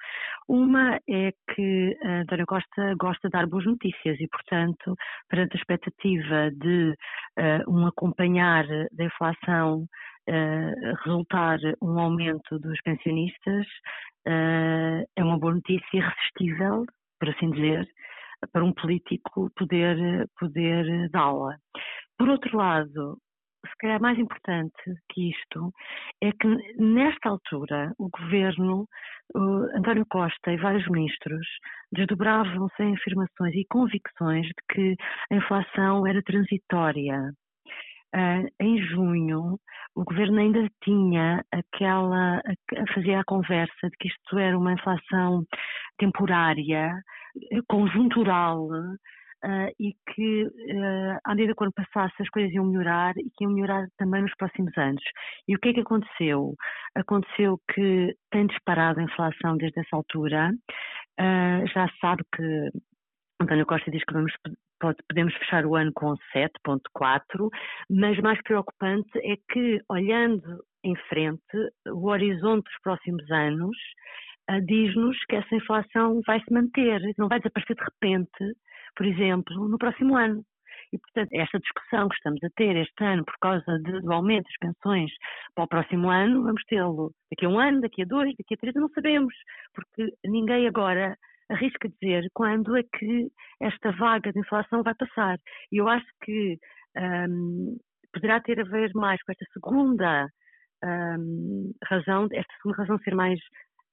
Uma 0.47 0.99
é 1.09 1.33
que 1.55 1.97
António 2.05 2.47
Costa 2.47 2.95
gosta 2.99 3.29
de 3.29 3.33
dar 3.33 3.47
boas 3.47 3.65
notícias 3.65 4.21
e, 4.21 4.29
portanto, 4.29 4.95
perante 5.29 5.57
a 5.57 5.61
expectativa 5.61 6.51
de 6.53 6.95
uh, 7.39 7.71
um 7.71 7.87
acompanhar 7.87 8.67
da 8.93 9.05
inflação 9.05 9.87
resultar 11.05 11.59
um 11.81 11.99
aumento 11.99 12.59
dos 12.59 12.81
pensionistas, 12.83 13.67
uh, 14.27 15.05
é 15.17 15.25
uma 15.25 15.39
boa 15.39 15.55
notícia 15.55 15.85
irresistível, 15.93 16.85
por 17.19 17.29
assim 17.29 17.51
dizer, 17.51 17.89
para 18.53 18.65
um 18.65 18.73
político 18.73 19.51
poder, 19.57 20.29
poder 20.39 21.09
dá-la. 21.11 21.57
Por 22.19 22.29
outro 22.29 22.57
lado, 22.57 23.19
se 23.67 23.77
calhar 23.79 24.01
mais 24.01 24.19
importante 24.19 24.73
que 25.11 25.31
isto 25.31 25.73
é 26.21 26.33
que 26.33 26.49
nesta 26.79 27.29
altura 27.29 27.93
o 27.99 28.09
governo, 28.09 28.89
o 29.35 29.41
António 29.77 30.05
Costa 30.11 30.53
e 30.53 30.57
vários 30.57 30.87
ministros 30.89 31.47
desdobravam-se 31.93 32.83
em 32.83 32.95
afirmações 32.95 33.55
e 33.55 33.65
convicções 33.71 34.47
de 34.47 34.55
que 34.73 34.97
a 35.31 35.37
inflação 35.37 36.07
era 36.07 36.23
transitória. 36.23 37.33
Uh, 38.15 38.47
em 38.61 38.79
junho, 38.79 39.59
o 39.95 40.05
governo 40.05 40.39
ainda 40.39 40.69
tinha 40.85 41.45
aquela, 41.51 42.43
fazia 42.95 43.21
a 43.21 43.25
conversa 43.25 43.89
de 43.89 43.97
que 43.99 44.09
isto 44.09 44.39
era 44.39 44.59
uma 44.59 44.75
inflação 44.75 45.45
temporária, 45.99 46.93
conjuntural, 47.69 48.69
uh, 49.45 49.69
e 49.79 49.95
que, 50.15 50.45
uh, 50.45 51.19
à 51.25 51.35
medida 51.35 51.55
que 51.55 51.63
o 51.63 51.65
ano 51.65 51.73
passasse, 51.75 52.15
as 52.21 52.29
coisas 52.29 52.53
iam 52.53 52.67
melhorar 52.67 53.15
e 53.17 53.31
que 53.37 53.45
iam 53.45 53.53
melhorar 53.53 53.87
também 53.99 54.23
nos 54.23 54.35
próximos 54.37 54.77
anos. 54.79 55.03
E 55.49 55.55
o 55.55 55.59
que 55.59 55.71
é 55.71 55.75
que 55.75 55.81
aconteceu? 55.81 56.55
Aconteceu 56.95 57.59
que 57.75 58.15
tem 58.31 58.47
disparado 58.47 59.01
a 59.01 59.05
inflação 59.05 59.57
desde 59.57 59.81
essa 59.81 59.97
altura. 59.97 60.53
Uh, 61.21 61.67
já 61.69 61.89
sabe 62.01 62.23
que 62.35 62.71
António 63.41 63.67
Costa 63.67 63.91
diz 63.91 64.05
que 64.05 64.15
vamos, 64.15 64.33
pode, 64.83 64.99
podemos 65.09 65.33
fechar 65.35 65.65
o 65.65 65.77
ano 65.77 65.93
com 65.95 66.15
7,4, 66.35 67.49
mas 67.89 68.19
mais 68.19 68.43
preocupante 68.43 69.11
é 69.19 69.37
que, 69.51 69.81
olhando 69.89 70.61
em 70.85 70.97
frente, 71.09 71.57
o 71.87 72.09
horizonte 72.09 72.65
dos 72.65 72.81
próximos 72.83 73.31
anos 73.31 73.77
uh, 74.51 74.61
diz-nos 74.67 75.17
que 75.27 75.37
essa 75.37 75.55
inflação 75.55 76.21
vai 76.27 76.41
se 76.41 76.53
manter, 76.53 77.01
não 77.17 77.29
vai 77.29 77.39
desaparecer 77.39 77.77
de 77.77 77.85
repente, 77.85 78.57
por 78.97 79.07
exemplo, 79.07 79.69
no 79.69 79.79
próximo 79.79 80.17
ano. 80.17 80.45
E, 80.93 80.99
portanto, 80.99 81.31
esta 81.33 81.59
discussão 81.59 82.09
que 82.09 82.17
estamos 82.17 82.43
a 82.45 82.51
ter 82.55 82.77
este 82.77 83.05
ano 83.05 83.25
por 83.25 83.35
causa 83.41 83.79
do 83.79 84.13
aumento 84.13 84.45
das 84.45 84.59
pensões 84.59 85.11
para 85.55 85.65
o 85.65 85.69
próximo 85.69 86.11
ano, 86.11 86.43
vamos 86.43 86.63
tê-lo 86.65 87.13
daqui 87.31 87.47
a 87.47 87.49
um 87.49 87.59
ano, 87.59 87.81
daqui 87.81 88.03
a 88.03 88.05
dois, 88.05 88.35
daqui 88.37 88.55
a 88.55 88.57
três, 88.59 88.75
não 88.75 88.91
sabemos, 88.91 89.33
porque 89.75 90.13
ninguém 90.27 90.67
agora 90.67 91.17
arrisca 91.53 91.89
dizer 91.89 92.29
quando 92.35 92.77
é 92.77 92.83
que 92.83 93.29
esta 93.61 93.93
vaga 93.93 94.33
de 94.33 94.41
inflação 94.41 94.83
vai 94.83 94.95
passar. 94.95 95.39
E 95.71 95.79
eu 95.79 95.89
acho 95.89 96.07
que 96.23 96.59
um, 96.97 97.77
poderá 98.13 98.41
ter 98.41 98.61
a 98.61 98.65
ver 98.65 98.91
mais 98.95 99.23
com 99.23 99.33
esta 99.33 99.45
segunda 99.53 100.29
um, 100.85 101.73
razão, 101.85 102.29
esta 102.33 102.55
segunda 102.61 102.83
razão 102.83 102.99
ser 102.99 103.15
mais 103.15 103.39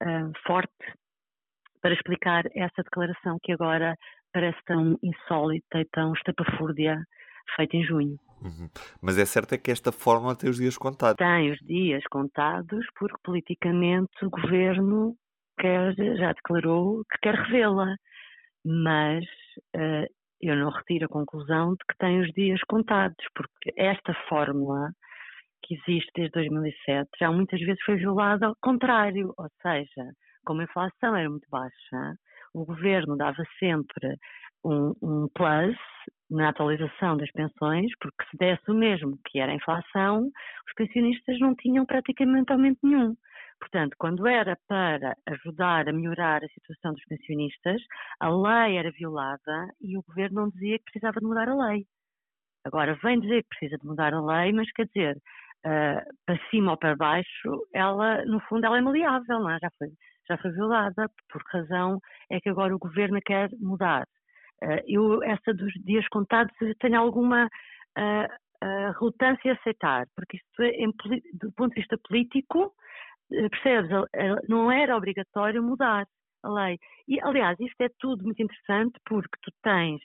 uh, 0.02 0.32
forte 0.46 0.94
para 1.80 1.94
explicar 1.94 2.44
essa 2.54 2.82
declaração 2.82 3.38
que 3.42 3.52
agora 3.52 3.96
parece 4.32 4.58
tão 4.66 4.98
insólita 5.02 5.80
e 5.80 5.84
tão 5.86 6.12
estapafúrdia 6.12 7.02
feita 7.56 7.76
em 7.76 7.84
junho. 7.84 8.18
Uhum. 8.42 8.68
Mas 9.02 9.18
é 9.18 9.24
certo 9.24 9.54
é 9.54 9.58
que 9.58 9.70
esta 9.70 9.92
fórmula 9.92 10.36
tem 10.36 10.48
os 10.48 10.56
dias 10.56 10.76
contados. 10.76 11.16
Tem 11.16 11.50
os 11.50 11.58
dias 11.60 12.02
contados 12.10 12.86
porque 12.98 13.16
politicamente 13.22 14.12
o 14.22 14.30
governo 14.30 15.14
quer, 15.60 15.94
já 16.16 16.32
declarou 16.32 17.04
que 17.04 17.18
quer 17.22 17.34
revê-la. 17.34 17.94
Mas 18.64 19.24
uh, 19.76 20.06
eu 20.40 20.56
não 20.56 20.70
retiro 20.70 21.06
a 21.06 21.08
conclusão 21.08 21.72
de 21.72 21.84
que 21.88 21.96
tem 21.98 22.20
os 22.20 22.28
dias 22.32 22.60
contados, 22.68 23.24
porque 23.34 23.72
esta 23.76 24.14
fórmula 24.28 24.90
que 25.62 25.74
existe 25.74 26.10
desde 26.14 26.32
2007 26.32 27.10
já 27.20 27.30
muitas 27.30 27.60
vezes 27.60 27.82
foi 27.84 27.96
violada 27.96 28.46
ao 28.46 28.56
contrário, 28.62 29.32
ou 29.36 29.48
seja, 29.62 30.10
como 30.44 30.60
a 30.60 30.64
inflação 30.64 31.14
era 31.14 31.28
muito 31.28 31.46
baixa, 31.50 32.16
o 32.54 32.64
governo 32.64 33.16
dava 33.16 33.42
sempre 33.58 34.16
um, 34.64 34.92
um 35.02 35.28
plus 35.34 35.76
na 36.30 36.48
atualização 36.48 37.16
das 37.16 37.30
pensões, 37.32 37.90
porque 38.00 38.24
se 38.30 38.36
desse 38.36 38.70
o 38.70 38.74
mesmo 38.74 39.18
que 39.26 39.40
era 39.40 39.52
a 39.52 39.54
inflação, 39.54 40.26
os 40.26 40.74
pensionistas 40.76 41.38
não 41.40 41.54
tinham 41.54 41.84
praticamente 41.84 42.52
aumento 42.52 42.78
nenhum. 42.82 43.14
Portanto, 43.60 43.94
quando 43.98 44.26
era 44.26 44.56
para 44.66 45.14
ajudar 45.26 45.88
a 45.88 45.92
melhorar 45.92 46.42
a 46.42 46.48
situação 46.48 46.94
dos 46.94 47.04
pensionistas, 47.04 47.80
a 48.18 48.28
lei 48.30 48.78
era 48.78 48.90
violada 48.90 49.68
e 49.80 49.96
o 49.98 50.02
governo 50.02 50.42
não 50.42 50.50
dizia 50.50 50.78
que 50.78 50.84
precisava 50.84 51.20
de 51.20 51.26
mudar 51.26 51.48
a 51.48 51.68
lei. 51.68 51.84
Agora, 52.64 52.98
vem 53.02 53.20
dizer 53.20 53.42
que 53.42 53.48
precisa 53.50 53.78
de 53.78 53.86
mudar 53.86 54.14
a 54.14 54.20
lei, 54.20 54.52
mas 54.52 54.70
quer 54.72 54.86
dizer, 54.86 55.16
uh, 55.16 56.16
para 56.26 56.48
cima 56.50 56.72
ou 56.72 56.76
para 56.76 56.96
baixo, 56.96 57.66
ela, 57.74 58.24
no 58.24 58.40
fundo, 58.40 58.66
ela 58.66 58.78
é 58.78 58.80
maleável, 58.80 59.40
não 59.40 59.50
é? 59.50 59.58
Já 59.60 59.70
foi, 59.78 59.88
já 60.28 60.38
foi 60.38 60.50
violada, 60.52 61.08
por 61.30 61.42
razão 61.52 62.00
é 62.30 62.40
que 62.40 62.48
agora 62.48 62.74
o 62.74 62.78
governo 62.78 63.20
quer 63.24 63.50
mudar. 63.60 64.06
Uh, 64.62 64.80
eu, 64.86 65.22
essa 65.22 65.54
dos 65.54 65.72
dias 65.84 66.06
contados, 66.08 66.54
tenho 66.80 66.98
alguma 66.98 67.46
uh, 67.46 68.92
relutância 68.98 69.52
a 69.52 69.54
aceitar, 69.54 70.06
porque 70.14 70.36
isto, 70.36 70.62
é, 70.62 70.86
do 71.34 71.52
ponto 71.52 71.74
de 71.74 71.80
vista 71.80 71.96
político, 72.06 72.74
percebes, 73.30 73.90
não 74.48 74.70
era 74.70 74.96
obrigatório 74.96 75.62
mudar 75.62 76.06
a 76.42 76.48
lei. 76.48 76.78
E, 77.08 77.20
aliás, 77.20 77.58
isto 77.60 77.80
é 77.80 77.88
tudo 77.98 78.24
muito 78.24 78.42
interessante 78.42 78.98
porque 79.04 79.36
tu 79.42 79.50
tens 79.62 80.00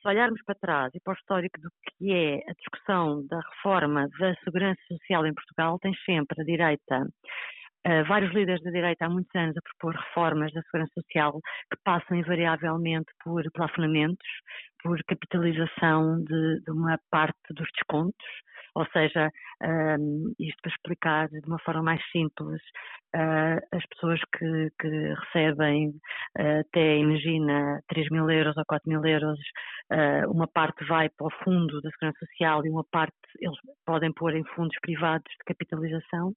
se 0.00 0.08
olharmos 0.08 0.42
para 0.44 0.54
trás 0.54 0.94
e 0.94 1.00
para 1.00 1.12
o 1.12 1.16
histórico 1.16 1.60
do 1.60 1.68
que 1.84 2.12
é 2.12 2.36
a 2.50 2.54
discussão 2.54 3.26
da 3.26 3.38
reforma 3.38 4.08
da 4.18 4.34
segurança 4.36 4.80
social 4.88 5.26
em 5.26 5.34
Portugal, 5.34 5.78
tens 5.78 5.98
sempre 6.04 6.40
a 6.40 6.44
direita, 6.44 7.02
uh, 7.86 8.04
vários 8.08 8.32
líderes 8.32 8.62
da 8.62 8.70
direita 8.70 9.04
há 9.04 9.10
muitos 9.10 9.34
anos 9.34 9.56
a 9.56 9.60
propor 9.60 9.94
reformas 9.94 10.52
da 10.52 10.62
segurança 10.62 10.92
social 10.94 11.38
que 11.70 11.78
passam 11.84 12.16
invariavelmente 12.16 13.10
por 13.22 13.42
plafonamentos, 13.52 14.28
por 14.82 14.98
capitalização 15.04 16.22
de, 16.24 16.60
de 16.62 16.70
uma 16.70 16.98
parte 17.10 17.38
dos 17.50 17.68
descontos, 17.74 18.26
ou 18.74 18.86
seja, 18.92 19.30
um, 19.62 20.32
isto 20.38 20.60
para 20.62 20.72
explicar 20.72 21.28
de 21.28 21.46
uma 21.46 21.58
forma 21.60 21.82
mais 21.82 22.02
simples, 22.10 22.60
uh, 23.14 23.76
as 23.76 23.84
pessoas 23.86 24.20
que, 24.36 24.70
que 24.80 25.14
recebem 25.14 25.88
uh, 26.38 26.60
até, 26.60 26.96
imagina, 26.98 27.80
3 27.88 28.10
mil 28.10 28.30
euros 28.30 28.56
ou 28.56 28.64
4 28.66 28.88
mil 28.88 29.04
euros, 29.04 29.38
uh, 29.92 30.30
uma 30.30 30.46
parte 30.46 30.84
vai 30.86 31.08
para 31.08 31.26
o 31.26 31.44
fundo 31.44 31.80
da 31.80 31.90
Segurança 31.90 32.26
Social 32.26 32.64
e 32.64 32.70
uma 32.70 32.84
parte 32.90 33.14
eles 33.40 33.58
podem 33.84 34.12
pôr 34.12 34.34
em 34.34 34.44
fundos 34.54 34.76
privados 34.80 35.30
de 35.30 35.44
capitalização. 35.46 36.32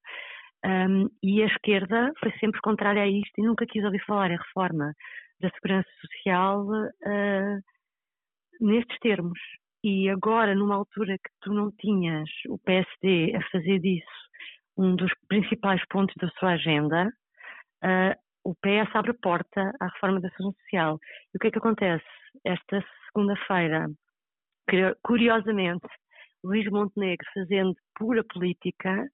Um, 0.66 1.10
e 1.22 1.44
a 1.44 1.48
esquerda 1.48 2.14
foi 2.20 2.32
sempre 2.40 2.62
contrária 2.62 3.04
a 3.04 3.08
isto 3.08 3.34
e 3.38 3.44
nunca 3.44 3.66
quis 3.66 3.84
ouvir 3.84 4.02
falar 4.06 4.32
em 4.32 4.38
reforma 4.38 4.94
da 5.42 5.50
Segurança 5.50 5.90
Social 6.00 6.66
nestes 8.62 8.98
termos. 9.00 9.38
E 9.84 10.10
agora, 10.10 10.56
numa 10.56 10.76
altura 10.76 11.18
que 11.18 11.30
tu 11.42 11.54
não 11.54 11.70
tinhas 11.72 12.30
o 12.48 12.58
PSD 12.60 13.36
a 13.36 13.42
fazer 13.52 13.80
disso 13.80 14.08
um 14.78 14.96
dos 14.96 15.12
principais 15.28 15.86
pontos 15.90 16.16
da 16.16 16.30
sua 16.40 16.52
agenda, 16.54 17.12
uh, 17.84 18.16
o 18.46 18.56
PS 18.56 18.96
abre 18.96 19.14
porta 19.14 19.74
à 19.82 19.88
reforma 19.88 20.22
da 20.22 20.30
Segurança 20.30 20.58
Social. 20.64 21.00
E 21.34 21.38
o 21.38 21.40
que 21.40 21.48
é 21.48 21.52
que 21.52 21.58
acontece? 21.58 22.06
Esta 22.46 22.84
segunda-feira, 23.08 23.90
curiosamente, 25.04 25.88
Luís 26.44 26.70
Montenegro 26.72 27.28
fazendo 27.34 27.76
pura 27.96 28.24
política, 28.24 29.08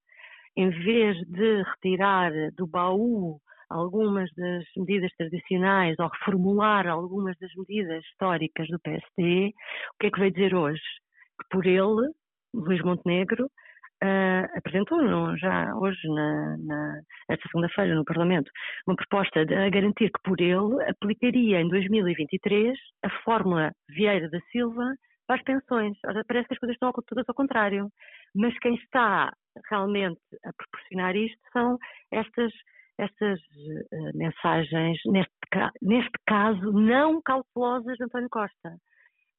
em 0.55 0.69
vez 0.69 1.17
de 1.27 1.63
retirar 1.63 2.31
do 2.53 2.67
baú 2.67 3.41
algumas 3.69 4.29
das 4.35 4.65
medidas 4.75 5.11
tradicionais 5.17 5.97
ou 5.99 6.07
reformular 6.07 6.87
algumas 6.87 7.37
das 7.37 7.53
medidas 7.55 8.03
históricas 8.05 8.67
do 8.67 8.79
PSD, 8.79 9.53
o 9.93 9.97
que 9.99 10.07
é 10.07 10.11
que 10.11 10.19
veio 10.19 10.31
dizer 10.31 10.55
hoje? 10.55 10.81
Que 11.41 11.47
por 11.49 11.65
ele, 11.65 12.11
Luís 12.53 12.81
Montenegro, 12.81 13.45
uh, 13.45 14.57
apresentou 14.57 15.01
no, 15.01 15.37
já 15.37 15.75
hoje, 15.75 16.07
na, 16.07 16.57
na 16.57 17.01
esta 17.29 17.47
segunda-feira, 17.49 17.95
no 17.95 18.05
Parlamento, 18.05 18.51
uma 18.87 18.95
proposta 18.95 19.41
a 19.41 19.69
garantir 19.69 20.11
que 20.11 20.21
por 20.23 20.39
ele 20.41 20.83
aplicaria 20.89 21.61
em 21.61 21.69
2023 21.69 22.77
a 23.03 23.09
fórmula 23.23 23.71
Vieira 23.89 24.29
da 24.29 24.39
Silva 24.51 24.95
para 25.27 25.35
as 25.35 25.43
pensões. 25.43 25.97
Ora, 26.05 26.23
parece 26.27 26.47
que 26.47 26.53
as 26.55 26.59
coisas 26.59 26.75
estão 26.75 26.91
todas 27.05 27.25
ao 27.27 27.35
contrário. 27.35 27.89
Mas 28.35 28.57
quem 28.59 28.75
está 28.75 29.31
realmente 29.69 30.19
a 30.43 30.51
proporcionar 30.53 31.15
isto 31.15 31.39
são 31.53 31.77
estas 32.11 32.51
estas 32.99 33.39
uh, 33.39 34.17
mensagens, 34.17 34.97
neste, 35.05 35.31
neste 35.81 36.17
caso, 36.27 36.71
não 36.71 37.21
cautelosas 37.21 37.97
de 37.97 38.03
António 38.03 38.29
Costa. 38.29 38.75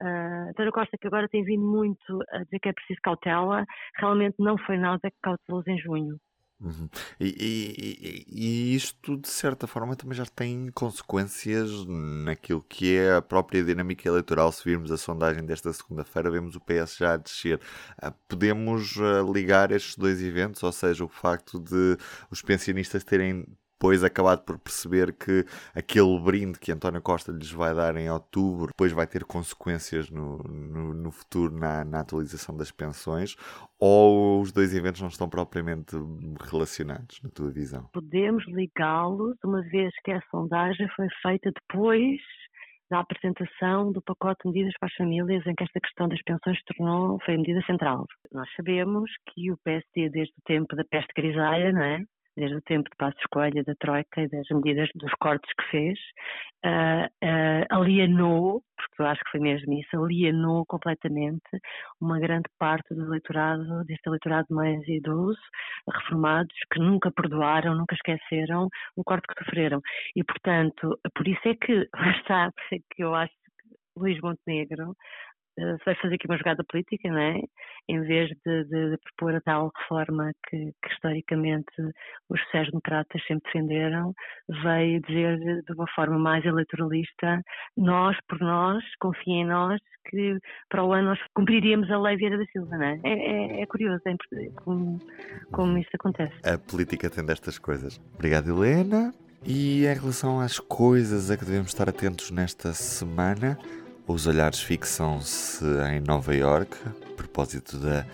Uh, 0.02 0.49
António 0.50 0.73
Costa, 0.73 0.97
que 0.99 1.07
agora 1.07 1.29
tem 1.29 1.45
vindo 1.45 1.64
muito 1.64 2.25
a 2.31 2.38
dizer 2.45 2.59
que 2.59 2.69
é 2.71 2.73
preciso 2.73 3.00
cautela, 3.02 3.64
realmente 3.99 4.37
não 4.38 4.57
foi 4.59 4.79
nada 4.79 5.11
cauteloso 5.23 5.71
em 5.71 5.79
junho. 5.79 6.17
Uhum. 6.61 6.88
E, 7.19 7.26
e, 7.26 8.26
e, 8.29 8.75
isto, 8.75 9.17
de 9.17 9.29
certa 9.29 9.67
forma, 9.67 9.97
também 9.97 10.14
já 10.14 10.26
tem 10.26 10.71
consequências 10.73 11.71
naquilo 11.87 12.62
que 12.69 12.97
é 12.97 13.17
a 13.17 13.23
própria 13.23 13.64
dinâmica 13.64 14.07
eleitoral. 14.07 14.52
Se 14.52 14.62
virmos 14.64 14.93
a 14.93 14.99
sondagem 14.99 15.45
desta 15.45 15.73
segunda-feira, 15.73 16.31
vemos 16.31 16.57
o 16.57 16.61
PS 16.61 16.97
já 16.99 17.14
a 17.14 17.17
descer. 17.17 17.61
Ah, 17.97 18.12
podemos 18.29 18.97
ah, 18.99 19.23
ligar 19.33 19.73
estes 19.73 19.97
dois 19.97 20.23
eventos, 20.23 20.62
ou 20.62 20.73
seja, 20.73 21.05
o 21.05 21.09
facto 21.09 21.59
de 21.59 21.97
os 22.31 22.43
pensionistas 22.43 23.05
terem 23.05 23.47
depois 23.80 24.04
acabado 24.04 24.44
por 24.44 24.58
perceber 24.58 25.10
que 25.14 25.42
aquele 25.75 26.20
brinde 26.20 26.58
que 26.58 26.70
António 26.70 27.00
Costa 27.00 27.32
lhes 27.32 27.50
vai 27.50 27.75
dar 27.75 27.96
em 27.96 28.10
outubro 28.10 28.66
depois 28.66 28.92
vai 28.92 29.06
ter 29.06 29.25
consequências 29.25 30.10
no, 30.10 30.37
no, 30.42 30.92
no 30.92 31.10
futuro 31.10 31.50
na, 31.54 31.82
na, 31.82 32.00
atualização 32.00 32.54
das 32.54 32.70
pensões 32.70 33.37
ou 33.78 34.42
os 34.42 34.52
dois 34.52 34.75
eventos 34.75 35.00
não 35.00 35.08
estão 35.08 35.30
propriamente 35.30 35.96
relacionados 36.42 37.22
na 37.22 37.30
tua 37.30 37.50
visão? 37.50 37.88
Podemos 37.94 38.46
ligá-los 38.49 39.38
uma 39.42 39.62
vez 39.62 39.94
que 40.04 40.12
a 40.12 40.20
sondagem 40.30 40.87
foi 40.94 41.08
feita 41.22 41.50
depois 41.50 42.20
da 42.90 43.00
apresentação 43.00 43.92
do 43.92 44.02
pacote 44.02 44.40
de 44.44 44.50
medidas 44.50 44.75
para 44.78 44.88
as 44.88 44.94
famílias, 44.94 45.46
em 45.46 45.54
que 45.54 45.62
esta 45.62 45.80
questão 45.80 46.06
das 46.06 46.20
pensões 46.22 46.58
tornou, 46.64 47.18
foi 47.25 47.34
a 47.34 47.38
medida 47.38 47.62
central. 47.64 48.04
Nós 48.32 48.49
sabemos 48.56 49.10
que 49.28 49.50
o 49.50 49.56
PSD, 49.64 50.10
desde 50.10 50.34
o 50.34 50.42
tempo 50.44 50.76
da 50.76 50.84
peste 50.84 51.12
grisalha, 51.14 51.72
não 51.72 51.82
é? 51.82 52.04
Desde 52.40 52.56
o 52.56 52.62
tempo 52.62 52.88
de 52.88 52.97
Passos 52.97 53.23
Coelho, 53.30 53.62
da 53.64 53.75
Troika 53.75 54.23
e 54.23 54.28
das 54.28 54.49
medidas 54.49 54.88
dos 54.94 55.12
cortes 55.20 55.50
que 55.54 55.70
fez, 55.70 55.99
uh, 56.64 57.06
uh, 57.23 57.66
alienou, 57.68 58.62
porque 58.76 59.02
eu 59.02 59.06
acho 59.06 59.23
que 59.25 59.30
foi 59.30 59.40
mesmo 59.40 59.73
isso, 59.75 60.02
alienou 60.02 60.64
completamente 60.66 61.50
uma 62.00 62.18
grande 62.18 62.49
parte 62.59 62.94
do 62.94 63.04
eleitorado, 63.04 63.85
deste 63.85 64.09
eleitorado 64.09 64.47
mais 64.50 64.80
idoso, 64.88 65.38
reformados, 65.87 66.56
que 66.73 66.80
nunca 66.80 67.12
perdoaram, 67.12 67.75
nunca 67.75 67.94
esqueceram 67.94 68.68
o 68.97 69.04
corte 69.04 69.26
que 69.28 69.44
sofreram. 69.44 69.80
E, 70.16 70.25
portanto, 70.25 70.99
por 71.14 71.28
isso 71.28 71.47
é 71.47 71.54
que, 71.54 71.88
está, 72.20 72.50
por 72.52 72.62
isso 72.64 72.75
é 72.75 72.94
que 72.94 73.04
eu 73.04 73.14
acho 73.14 73.35
Luís 73.97 74.18
Montenegro 74.20 74.97
uh, 75.61 75.79
vai 75.85 75.95
fazer 75.97 76.14
aqui 76.14 76.26
uma 76.26 76.37
jogada 76.37 76.64
política, 76.64 77.09
não 77.09 77.19
é? 77.19 77.40
Em 77.88 78.00
vez 78.02 78.29
de, 78.45 78.64
de, 78.64 78.90
de 78.90 78.99
propor 78.99 79.35
a 79.35 79.40
tal 79.40 79.71
reforma 79.76 80.33
que, 80.49 80.57
que, 80.83 80.93
historicamente 80.93 81.73
os 82.29 82.40
sociais-democratas 82.45 83.23
sempre 83.26 83.45
defenderam, 83.52 84.14
veio 84.62 85.00
dizer 85.02 85.63
de 85.63 85.73
uma 85.73 85.87
forma 85.95 86.19
mais 86.19 86.45
eleitoralista: 86.45 87.43
nós, 87.76 88.17
por 88.28 88.39
nós, 88.41 88.82
confiem 89.00 89.43
em 89.43 89.47
nós, 89.47 89.80
que 90.08 90.39
para 90.69 90.84
o 90.84 90.93
ano 90.93 91.08
nós 91.08 91.19
cumpriríamos 91.34 91.91
a 91.91 91.99
lei 91.99 92.17
Vieira 92.17 92.39
da 92.39 92.45
Silva, 92.47 92.76
não 92.76 92.84
é? 92.84 93.00
É, 93.04 93.13
é, 93.13 93.63
é 93.63 93.67
curioso 93.67 94.02
é 94.06 94.17
como, 94.56 94.99
como 95.52 95.78
isso 95.78 95.91
acontece. 95.95 96.34
A 96.45 96.58
política 96.58 97.11
tem 97.11 97.25
destas 97.25 97.58
coisas. 97.58 98.00
Obrigado, 98.15 98.49
Helena. 98.49 99.13
E 99.45 99.87
em 99.87 99.95
relação 99.95 100.39
às 100.39 100.58
coisas 100.58 101.30
a 101.30 101.37
que 101.37 101.45
devemos 101.45 101.69
estar 101.69 101.89
atentos 101.89 102.30
nesta 102.30 102.75
semana, 102.75 103.58
os 104.12 104.26
olhares 104.26 104.60
fixam-se 104.60 105.64
em 105.88 106.00
Nova 106.00 106.34
York, 106.34 106.76
a 106.84 107.14
propósito 107.14 107.78
da 107.78 108.04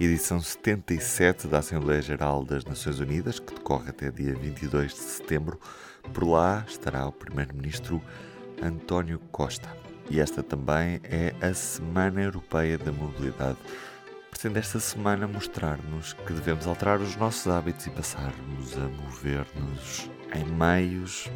edição 0.00 0.40
77 0.40 1.46
da 1.46 1.58
Assembleia 1.58 2.00
Geral 2.00 2.42
das 2.42 2.64
Nações 2.64 2.98
Unidas, 3.00 3.38
que 3.38 3.54
decorre 3.54 3.90
até 3.90 4.10
dia 4.10 4.34
22 4.34 4.94
de 4.94 4.98
setembro. 4.98 5.60
Por 6.14 6.26
lá 6.26 6.64
estará 6.66 7.06
o 7.06 7.12
Primeiro-Ministro 7.12 8.02
António 8.62 9.18
Costa. 9.30 9.68
E 10.08 10.20
esta 10.20 10.42
também 10.42 11.00
é 11.04 11.34
a 11.42 11.52
Semana 11.52 12.22
Europeia 12.22 12.78
da 12.78 12.90
Mobilidade. 12.90 13.58
Pretende 14.30 14.58
esta 14.58 14.80
semana 14.80 15.28
mostrar-nos 15.28 16.14
que 16.14 16.32
devemos 16.32 16.66
alterar 16.66 16.98
os 16.98 17.14
nossos 17.16 17.46
hábitos 17.46 17.86
e 17.86 17.90
passarmos 17.90 18.74
a 18.78 18.88
mover-nos 18.88 20.10
em 20.34 20.44
meios 20.46 21.30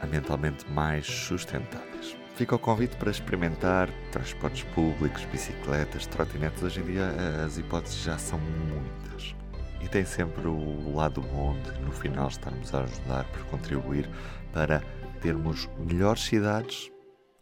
ambientalmente 0.00 0.70
mais 0.70 1.04
sustentáveis. 1.04 2.25
Fica 2.36 2.54
o 2.54 2.58
convite 2.58 2.94
para 2.96 3.10
experimentar 3.10 3.90
transportes 4.12 4.62
públicos, 4.74 5.24
bicicletas, 5.24 6.06
trotinetes. 6.06 6.62
Hoje 6.62 6.80
em 6.80 6.84
dia 6.84 7.08
as 7.42 7.56
hipóteses 7.56 8.02
já 8.02 8.18
são 8.18 8.38
muitas. 8.38 9.34
E 9.80 9.88
tem 9.88 10.04
sempre 10.04 10.46
o 10.46 10.94
lado 10.94 11.22
bom 11.22 11.58
de 11.62 11.80
no 11.80 11.90
final 11.90 12.28
estarmos 12.28 12.74
a 12.74 12.82
ajudar 12.82 13.24
por 13.32 13.42
contribuir 13.46 14.06
para 14.52 14.80
termos 15.22 15.66
melhores 15.78 16.24
cidades 16.24 16.92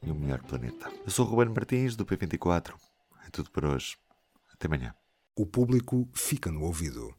e 0.00 0.12
um 0.12 0.14
melhor 0.14 0.40
planeta. 0.42 0.88
Eu 1.04 1.10
sou 1.10 1.26
o 1.26 1.28
Ruben 1.28 1.52
Martins 1.52 1.96
do 1.96 2.06
P24. 2.06 2.74
É 3.26 3.30
tudo 3.32 3.50
por 3.50 3.64
hoje. 3.64 3.96
Até 4.52 4.68
amanhã. 4.68 4.94
O 5.34 5.44
público 5.44 6.08
fica 6.14 6.52
no 6.52 6.62
ouvido. 6.62 7.12